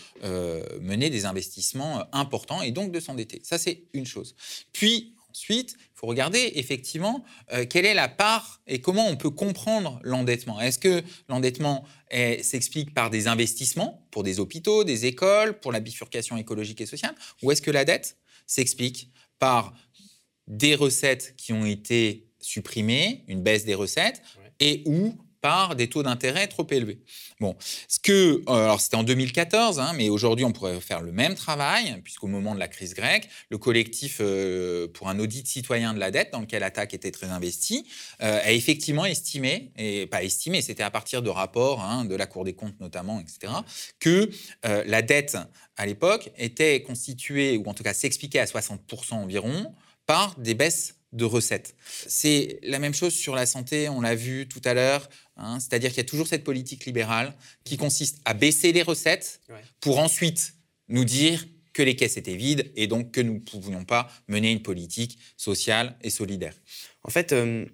[0.82, 3.42] mener des investissements importants et donc de s'endetter.
[3.44, 4.36] Ça, c'est une chose.
[4.72, 7.24] Puis, ensuite, il faut regarder effectivement
[7.70, 10.60] quelle est la part et comment on peut comprendre l'endettement.
[10.60, 16.38] Est-ce que l'endettement s'explique par des investissements pour des hôpitaux, des écoles, pour la bifurcation
[16.38, 19.74] écologique et sociale Ou est-ce que la dette s'explique par
[20.48, 24.22] des recettes qui ont été supprimées, une baisse des recettes,
[24.60, 27.00] et ou par des taux d'intérêt trop élevés.
[27.40, 27.56] Bon,
[27.88, 31.36] ce que, euh, alors c'était en 2014, hein, mais aujourd'hui on pourrait faire le même
[31.36, 36.00] travail, puisqu'au moment de la crise grecque, le collectif euh, pour un audit citoyen de
[36.00, 37.88] la dette, dans lequel Attac était très investi,
[38.22, 42.28] euh, a effectivement estimé, et pas estimé, c'était à partir de rapports hein, de la
[42.28, 43.54] Cour des comptes notamment, etc.,
[44.00, 44.30] que
[44.64, 45.38] la dette
[45.76, 49.74] à l'époque était constituée, ou en tout cas s'expliquait à 60% environ,
[50.06, 51.76] par des baisses de recettes.
[52.08, 55.90] C'est la même chose sur la santé, on l'a vu tout à l'heure, hein, c'est-à-dire
[55.90, 59.42] qu'il y a toujours cette politique libérale qui consiste à baisser les recettes
[59.82, 60.56] pour ensuite
[60.88, 64.52] nous dire que les caisses étaient vides et donc que nous ne pouvions pas mener
[64.52, 66.54] une politique sociale et solidaire.
[67.04, 67.66] En fait, euh,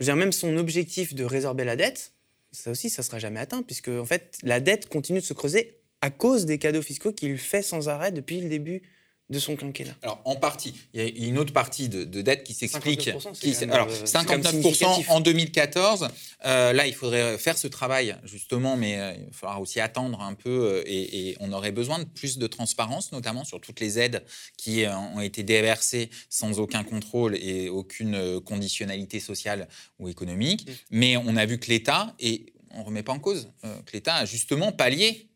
[0.00, 2.12] même son objectif de résorber la dette,
[2.52, 5.34] ça aussi, ça ne sera jamais atteint, puisque en fait, la dette continue de se
[5.34, 8.82] creuser à cause des cadeaux fiscaux qu'il fait sans arrêt depuis le début
[9.28, 10.74] de son quinquennat Alors, en partie.
[10.94, 13.08] Il y a une autre partie de, dette qui s'explique.
[13.08, 16.08] Alors, 59% euh, en 2014.
[16.44, 20.34] Euh, là, il faudrait faire ce travail, justement, mais euh, il faudra aussi attendre un
[20.34, 24.22] peu et, on aurait besoin de plus de transparence, notamment sur toutes les aides
[24.56, 30.68] qui ont été déversées sans aucun contrôle et aucune conditionnalité sociale ou économique.
[30.90, 34.14] Mais on a vu que l'État, et on ne remet pas en cause, que l'État
[34.16, 35.28] a justement pallié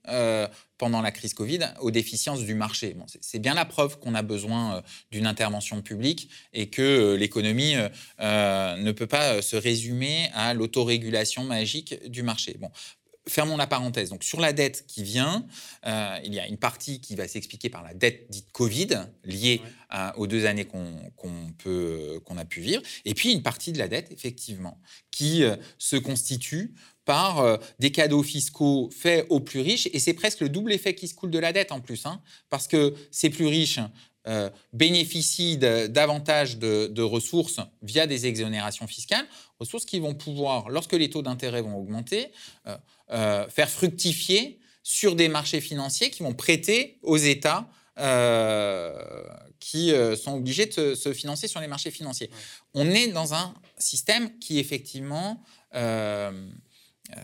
[0.81, 2.97] pendant la crise Covid aux déficiences du marché.
[3.21, 7.75] C'est bien la preuve qu'on a besoin euh, d'une intervention publique et que euh, l'économie
[8.21, 12.57] euh, ne peut pas se résumer à l'autorégulation magique du marché.
[12.59, 12.71] Bon,
[13.31, 14.11] fermons la parenthèse.
[14.11, 15.47] Donc sur la dette qui vient,
[15.85, 19.63] il y a une partie qui va s'expliquer par la dette dite Covid, liée
[20.17, 23.89] aux deux années qu'on peut qu'on a pu vivre, et puis une partie de la
[23.89, 24.79] dette effectivement
[25.11, 25.43] qui
[25.79, 26.75] se constitue
[27.11, 29.89] par euh, des cadeaux fiscaux faits aux plus riches.
[29.93, 32.21] Et c'est presque le double effet qui se coule de la dette en plus, hein,
[32.51, 33.81] parce que ces plus riches
[34.29, 39.27] euh, bénéficient davantage de, ressources via des exonérations fiscales,
[39.59, 42.31] ressources qui vont pouvoir, lorsque les taux d'intérêt vont augmenter,
[42.69, 42.77] euh,
[43.11, 47.69] faire fructifier sur des marchés financiers qui vont prêter aux États
[49.59, 52.31] qui sont obligés de se, financer sur les marchés financiers.
[52.73, 55.43] On est dans un système qui effectivement
[55.75, 57.23] euh,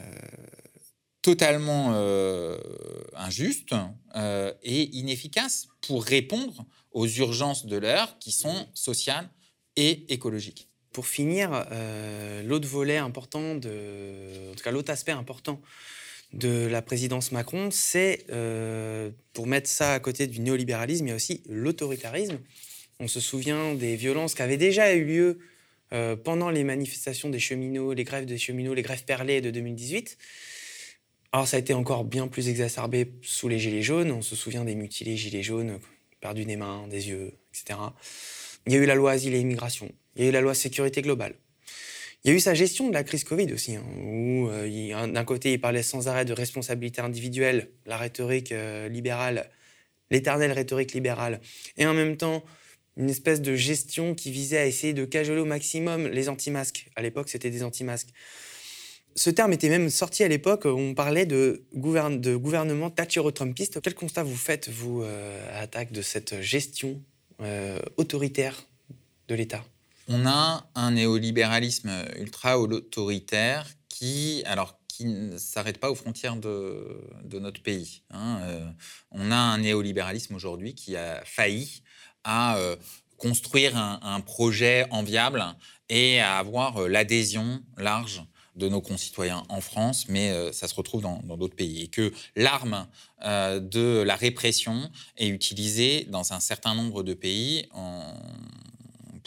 [1.23, 2.57] totalement euh,
[3.17, 3.75] injuste
[4.15, 9.29] euh, et inefficace pour répondre aux urgences de l'heure qui sont sociales
[9.75, 10.69] et écologiques.
[10.97, 11.67] Pour finir,
[12.47, 15.61] l'autre volet important, de, en tout cas l'autre aspect important
[16.33, 18.25] de la présidence Macron, c'est,
[19.35, 22.39] pour mettre ça à côté du néolibéralisme, il y a aussi l'autoritarisme.
[22.99, 25.39] On se souvient des violences qui avaient déjà eu lieu
[25.93, 30.17] euh, pendant les manifestations des cheminots, les grèves des cheminots, les grèves perlées de 2018.
[31.33, 34.13] Alors ça a été encore bien plus exacerbé sous les Gilets jaunes.
[34.13, 35.79] On se souvient des mutilés Gilets jaunes,
[36.23, 37.79] perdus des mains, des yeux, etc.
[38.67, 39.93] Il y a eu la loi Asile et Immigration.
[40.17, 41.35] Il y a eu la loi Sécurité globale.
[42.25, 45.25] Il y a eu sa gestion de la crise Covid aussi, hein, où euh, d'un
[45.25, 49.49] côté il parlait sans arrêt de responsabilité individuelle, la rhétorique euh, libérale,
[50.11, 51.41] l'éternelle rhétorique libérale,
[51.77, 52.45] et en même temps
[52.97, 56.89] une espèce de gestion qui visait à essayer de cajoler au maximum les anti-masques.
[56.97, 58.09] À l'époque, c'était des anti-masques.
[59.15, 63.81] Ce terme était même sorti à l'époque, on parlait de, gouvernement thatchero-trumpiste.
[63.83, 67.01] Quel constat vous faites, vous, euh, à attaque de cette gestion
[67.99, 68.67] autoritaire
[69.29, 69.65] de l'État?
[70.09, 77.63] On a un néolibéralisme ultra-autoritaire qui, alors, qui ne s'arrête pas aux frontières de, notre
[77.63, 78.03] pays.
[78.11, 78.39] Hein.
[78.43, 78.71] Euh,
[79.11, 81.83] on a un néolibéralisme aujourd'hui qui a failli
[82.25, 82.77] à euh,
[83.19, 85.45] construire un, projet enviable
[85.89, 88.23] et à avoir euh, l'adhésion large
[88.55, 91.83] de nos concitoyens en France, mais ça se retrouve dans d'autres pays.
[91.83, 92.87] Et que l'arme
[93.23, 98.03] de la répression est utilisée dans un certain nombre de pays, on,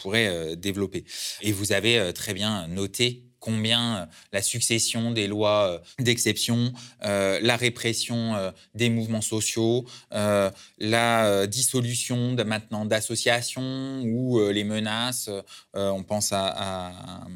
[0.00, 1.04] pourrait développer.
[1.42, 8.90] Et vous avez très bien noté combien la succession des lois d'exception, la répression des
[8.90, 15.30] mouvements sociaux, la dissolution de, maintenant d'associations ou les menaces,
[15.74, 17.26] on pense à,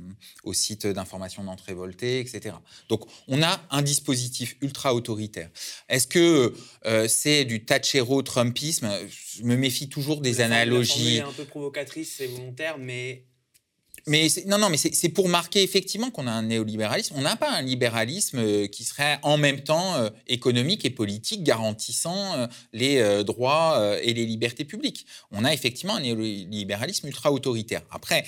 [0.45, 2.57] au site d'information d'entrée voltée, etc.
[2.89, 5.51] Donc on a un dispositif ultra autoritaire.
[5.89, 6.55] Est-ce que
[7.09, 8.91] c'est du Thatchero-Trumpisme?
[9.09, 11.21] Je me méfie toujours des analogies.
[11.21, 13.25] un peu provocatrice, c'est volontaire, mais
[14.07, 17.15] mais non, non, mais c'est pour marquer effectivement qu'on a un néolibéralisme.
[17.17, 21.43] On n'a pas un libéralisme euh, qui serait en même temps euh, économique et politique,
[21.43, 25.07] garantissant euh, les droits et les libertés publiques.
[25.33, 27.83] On a effectivement un néolibéralisme ultra autoritaire.
[27.91, 28.25] Après,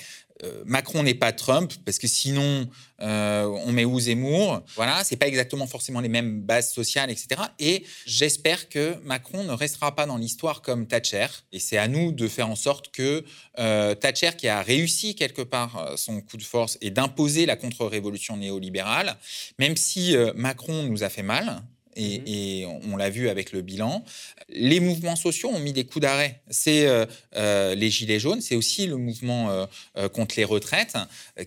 [0.65, 2.69] Macron n'est pas Trump, parce que sinon,
[3.01, 4.63] euh, on met où Zemmour?
[4.75, 7.41] Voilà, c'est pas exactement forcément les mêmes bases sociales, etc.
[7.59, 11.27] Et j'espère que Macron ne restera pas dans l'histoire comme Thatcher.
[11.53, 13.25] Et c'est à nous de faire en sorte que
[13.59, 18.37] euh, Thatcher, qui a réussi quelque part son coup de force et d'imposer la contre-révolution
[18.37, 19.17] néolibérale,
[19.59, 21.63] même si Macron nous a fait mal,
[21.97, 22.23] Mhm.
[22.27, 24.05] et, on l'a vu avec le bilan.
[24.49, 26.41] Les mouvements sociaux ont mis des coups d'arrêt.
[26.51, 27.07] C'est euh,
[27.37, 29.51] euh, les Gilets jaunes, c'est aussi le mouvement
[29.97, 30.97] euh, contre les retraites,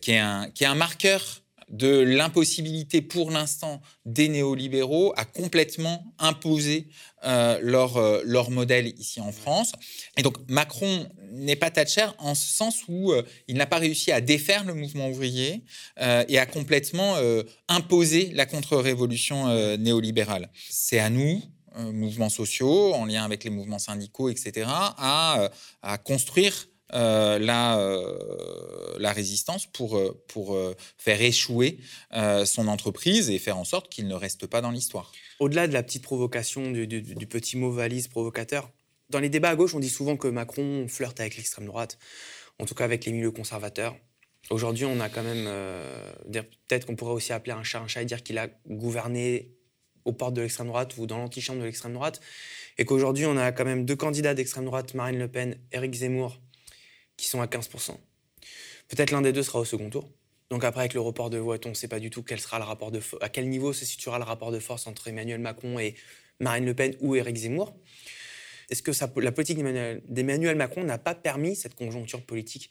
[0.02, 6.04] qui est un, qui est un marqueur de l'impossibilité pour l'instant des néolibéraux à complètement
[6.18, 6.88] imposer
[7.26, 9.74] euh, leur, euh, leur modèle ici en France.
[10.18, 14.12] Et donc Macron n'est pas Thatcher en ce sens où euh, il n'a pas réussi
[14.12, 15.64] à défaire le mouvement ouvrier
[16.28, 17.16] et à complètement
[17.68, 20.50] imposer la contre-révolution néolibérale.
[20.70, 21.42] C'est à nous,
[21.78, 25.50] mouvements sociaux, en lien avec les mouvements syndicaux, etc., à,
[25.82, 31.80] à construire euh, la, euh, la, résistance pour, euh, faire échouer
[32.46, 35.12] son entreprise et faire en sorte qu'il ne reste pas dans l'histoire.
[35.40, 38.72] Au-delà de la petite provocation, du, petit mot valise provocateur,
[39.10, 41.98] dans les débats à gauche, on dit souvent que Macron flirte avec l'extrême droite,
[42.60, 43.96] en tout cas avec les milieux conservateurs.
[44.50, 45.46] Aujourd'hui, on a quand même.
[46.68, 49.52] Peut-être qu'on pourrait aussi appeler un chat un chat et dire qu'il a gouverné
[50.06, 52.22] aux portes de l'extrême droite ou dans l'antichambre de l'extrême droite.
[52.78, 56.40] Et qu'aujourd'hui, on a quand même deux candidats d'extrême droite, Marine Le Pen, Éric Zemmour,
[57.20, 57.98] qui sont à 15%.
[58.88, 60.10] Peut-être l'un des deux sera au second tour.
[60.50, 62.58] Donc après, avec le report de vote, on ne sait pas du tout quel sera
[62.58, 65.78] le rapport de à quel niveau se situera le rapport de force entre Emmanuel Macron
[65.78, 65.96] et
[66.40, 67.76] Marine Le Pen ou Éric Zemmour.
[68.70, 72.70] Est-ce que la politique d'Emmanuel Macron n'a pas permis cette conjoncture politique,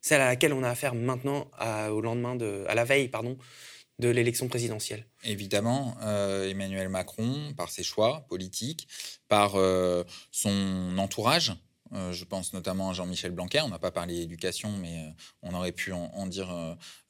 [0.00, 3.36] celle à laquelle on a affaire maintenant, à, au lendemain de, à la veille, pardon,
[3.98, 5.06] de l'élection présidentielle?
[5.24, 8.88] Évidemment, euh, Emmanuel Macron, par ses choix politiques,
[9.28, 11.52] par euh, son entourage,
[11.94, 13.60] euh, je pense notamment à Jean-Michel Blanquer.
[13.60, 15.10] On n'a pas parlé d'éducation, mais euh,
[15.42, 16.50] on aurait pu en, dire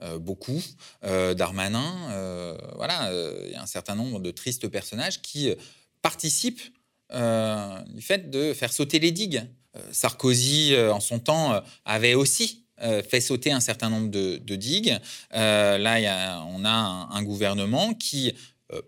[0.00, 0.60] euh, beaucoup.
[1.02, 3.10] Darmanin, voilà,
[3.46, 5.52] il y a un certain nombre de tristes personnages qui
[6.00, 6.62] participent
[7.10, 9.42] du fait de faire sauter les digues.
[9.90, 14.98] Sarkozy, en son temps, avait aussi fait sauter un certain nombre de, digues.
[15.32, 18.34] là, on a un gouvernement qui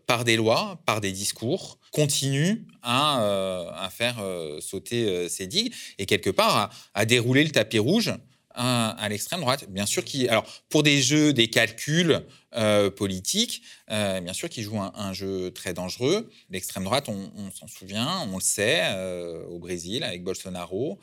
[0.06, 6.06] par des lois, par des discours, continue à, euh, faire euh, sauter ces digues et
[6.06, 8.12] quelque part à, dérouler le tapis rouge
[8.50, 9.66] à, l'extrême droite.
[9.70, 12.20] Bien sûr, alors pour des jeux, des calculs
[12.96, 16.30] politiques, bien sûr, qui joue un, jeu très dangereux.
[16.50, 18.82] L'extrême droite, on, s'en souvient, on le sait,
[19.48, 20.98] au Brésil avec Bolsonaro,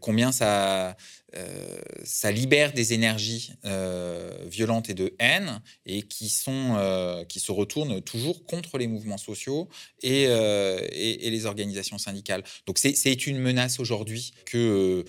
[0.00, 0.96] combien ça,
[1.34, 7.52] euh, libère des énergies euh, violentes et de haine et qui, sont, euh, qui se
[7.52, 9.68] retournent toujours contre les mouvements sociaux
[10.02, 12.42] et, et, les organisations syndicales.
[12.66, 15.04] Donc c'est une menace aujourd'hui que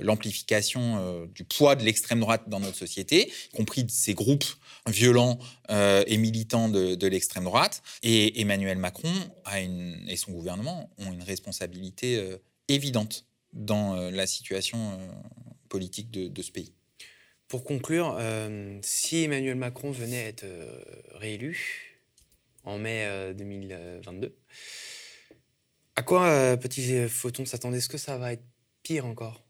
[0.00, 4.44] l'amplification du poids de l'extrême droite dans notre société, y compris de ces groupes
[4.88, 7.82] violents et militants de, l'extrême droite.
[8.02, 9.12] Et Emmanuel Macron
[9.44, 12.36] a une, et son gouvernement ont une responsabilité
[12.68, 14.98] évidente dans la situation
[15.68, 16.72] politique de, ce pays.
[17.48, 20.82] Pour conclure, euh, si Emmanuel Macron venait être euh,
[21.14, 22.00] réélu
[22.64, 24.30] en mai 2022, euh,
[25.94, 27.78] à quoi, petit photon, s'attendait?
[27.78, 28.42] Est-ce que ça va être
[28.82, 29.45] pire encore?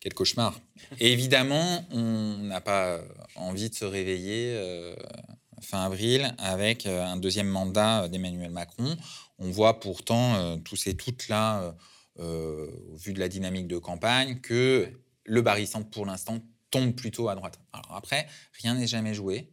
[0.00, 0.58] Quel cauchemar.
[0.98, 3.00] évidemment, on n'a pas
[3.36, 4.58] envie de se réveiller
[5.60, 8.96] fin avril avec un deuxième mandat d'Emmanuel Macron.
[9.38, 11.76] On voit pourtant tous ces toutes là,
[12.18, 14.88] au vu de la dynamique de campagne, que
[15.24, 17.60] le barycentre, pour l'instant, tombe plutôt à droite.
[17.74, 18.26] Alors après,
[18.62, 19.52] rien n'est jamais joué.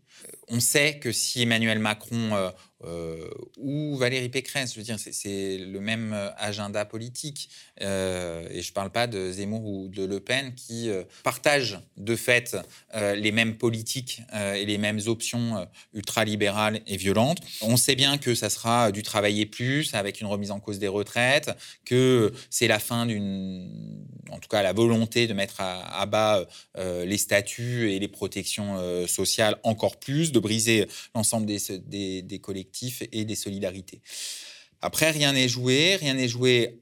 [0.50, 2.52] On sait que si Emmanuel Macron
[2.84, 7.50] euh, ou Valérie Pécresse, je veux dire, c'est le même euh, agenda politique.
[7.82, 10.90] Euh, et je ne parle pas de Zemmour ou de Le Pen qui
[11.24, 12.58] partagent de fait
[12.94, 17.40] les mêmes politiques et les mêmes options ultralibérales et violentes.
[17.62, 20.88] On sait bien que ça sera du travailler plus avec une remise en cause des
[20.88, 21.52] retraites,
[21.86, 23.70] que c'est la fin d'une,
[24.30, 26.46] en tout cas la volonté de mettre à, bas
[26.78, 34.01] les statuts et les protections sociales encore plus, briser l'ensemble des, collectifs et des solidarités.
[34.82, 36.82] Après, rien n'est joué, rien n'est joué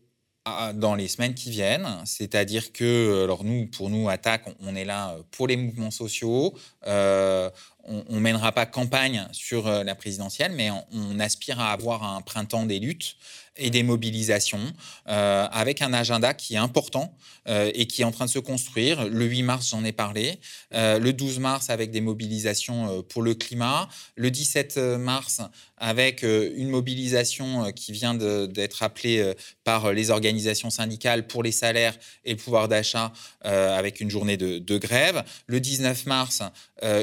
[0.75, 1.88] dans les semaines qui viennent.
[2.05, 6.53] C'est-à-dire que, alors nous, pour nous, Attaque, on est là pour les mouvements sociaux.
[6.88, 7.49] Euh,
[7.88, 12.21] on ne mènera pas campagne sur euh, la présidentielle, mais on, aspire à avoir un
[12.21, 13.15] printemps des luttes
[13.57, 14.73] et des mobilisations
[15.07, 17.15] euh, avec un agenda qui est important
[17.47, 19.07] et qui est en train de se construire.
[19.07, 20.39] Le 8 mars, j'en ai parlé.
[20.71, 23.88] le 12 mars, avec des mobilisations pour le climat.
[24.15, 25.41] Le 17 mars,
[25.77, 29.31] avec une mobilisation qui vient d'être appelée
[29.63, 34.57] par les organisations syndicales pour les salaires et le pouvoir d'achat avec une journée de,
[34.57, 35.23] de, grève.
[35.45, 36.41] Le 19 mars,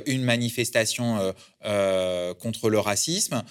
[0.07, 1.33] une manifestation euh,
[1.65, 3.45] euh, contre le racisme,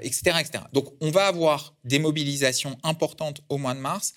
[0.00, 0.64] etc., euh, etc.
[0.72, 4.14] Donc on va avoir des mobilisations importantes au mois de mars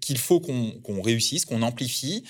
[0.00, 2.24] qu'il faut qu'on réussisse, qu'on amplifie.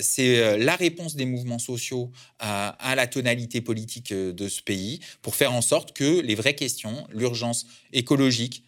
[0.00, 5.52] C'est la réponse des mouvements sociaux à, la tonalité politique de ce pays pour faire
[5.52, 8.64] en sorte que les vraies questions, l'urgence écologique,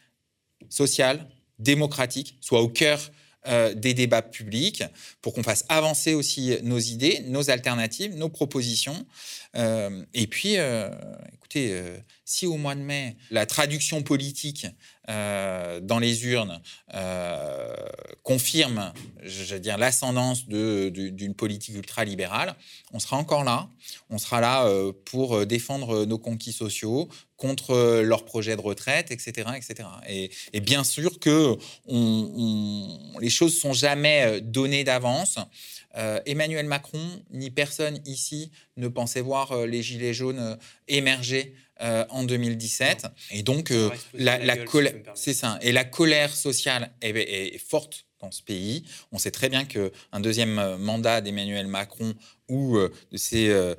[0.69, 1.27] sociale,
[1.59, 3.11] démocratique, soient au cœur
[3.47, 4.85] euh, des débats publics
[5.23, 9.07] pour qu'on fasse avancer aussi nos idées, nos alternatives, nos propositions.
[9.57, 10.91] Euh, et puis, euh,
[11.33, 11.81] écoutez,
[12.31, 14.67] si au mois de mai, la traduction politique
[15.09, 16.61] dans les urnes
[18.23, 18.93] confirme,
[19.25, 22.55] je l'ascendance d'une politique ultralibérale,
[22.93, 23.69] on sera encore là.
[24.09, 24.71] On sera là
[25.07, 27.09] pour défendre nos conquis sociaux,
[27.41, 29.49] contre leurs projets de retraite, etc.
[29.57, 29.89] etc.
[30.53, 31.57] Et, bien sûr que
[33.21, 35.39] les choses sont jamais euh, données d'avance.
[35.97, 42.25] Euh, Emmanuel Macron ni personne ici ne pensait voir euh, les Gilets jaunes émerger en
[42.25, 43.07] 2017.
[43.31, 43.73] Et donc,
[44.15, 45.59] la, colère, c'est ça.
[45.63, 48.85] Et la colère sociale est forte dans ce pays.
[49.13, 52.15] On sait très bien qu'un deuxième euh, mandat d'Emmanuel Macron
[52.49, 53.75] ou euh, de ses euh,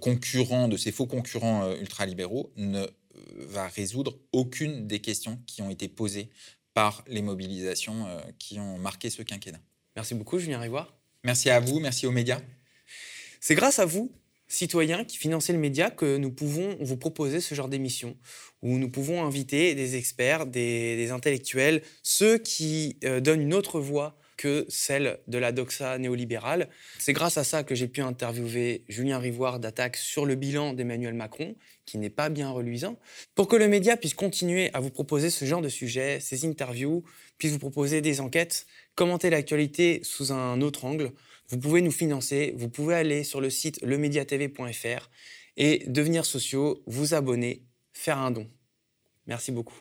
[0.00, 2.86] concurrents, de ses faux concurrents ultralibéraux, ne
[3.36, 6.30] va résoudre aucune des questions qui ont été posées
[6.74, 8.06] par les mobilisations
[8.38, 9.60] qui ont marqué ce quinquennat.
[9.96, 10.94] Merci beaucoup, Julien Rivoire.
[11.24, 12.40] Merci à vous, merci aux médias.
[13.40, 14.12] C'est grâce à vous
[14.48, 18.16] citoyens qui financez le média que nous pouvons vous proposer ce genre d'émission
[18.62, 24.18] où nous pouvons inviter des experts, des, intellectuels, ceux qui euh, donnent une autre voix
[24.36, 26.68] que celle de la doxa néolibérale.
[26.98, 31.14] C'est grâce à ça que j'ai pu interviewer Julien Rivoire d'Attaque sur le bilan d'Emmanuel
[31.14, 32.98] Macron, qui n'est pas bien reluisant,
[33.34, 37.02] pour que le média puisse continuer à vous proposer ce genre de sujet, ces interviews,
[37.36, 41.12] puisse vous proposer des enquêtes, commenter l'actualité sous un autre angle.
[41.50, 45.10] Vous pouvez nous financer, vous pouvez aller sur le site lemediatv.fr
[45.56, 48.48] et devenir sociaux, vous abonner, faire un don.
[49.26, 49.80] Merci beaucoup.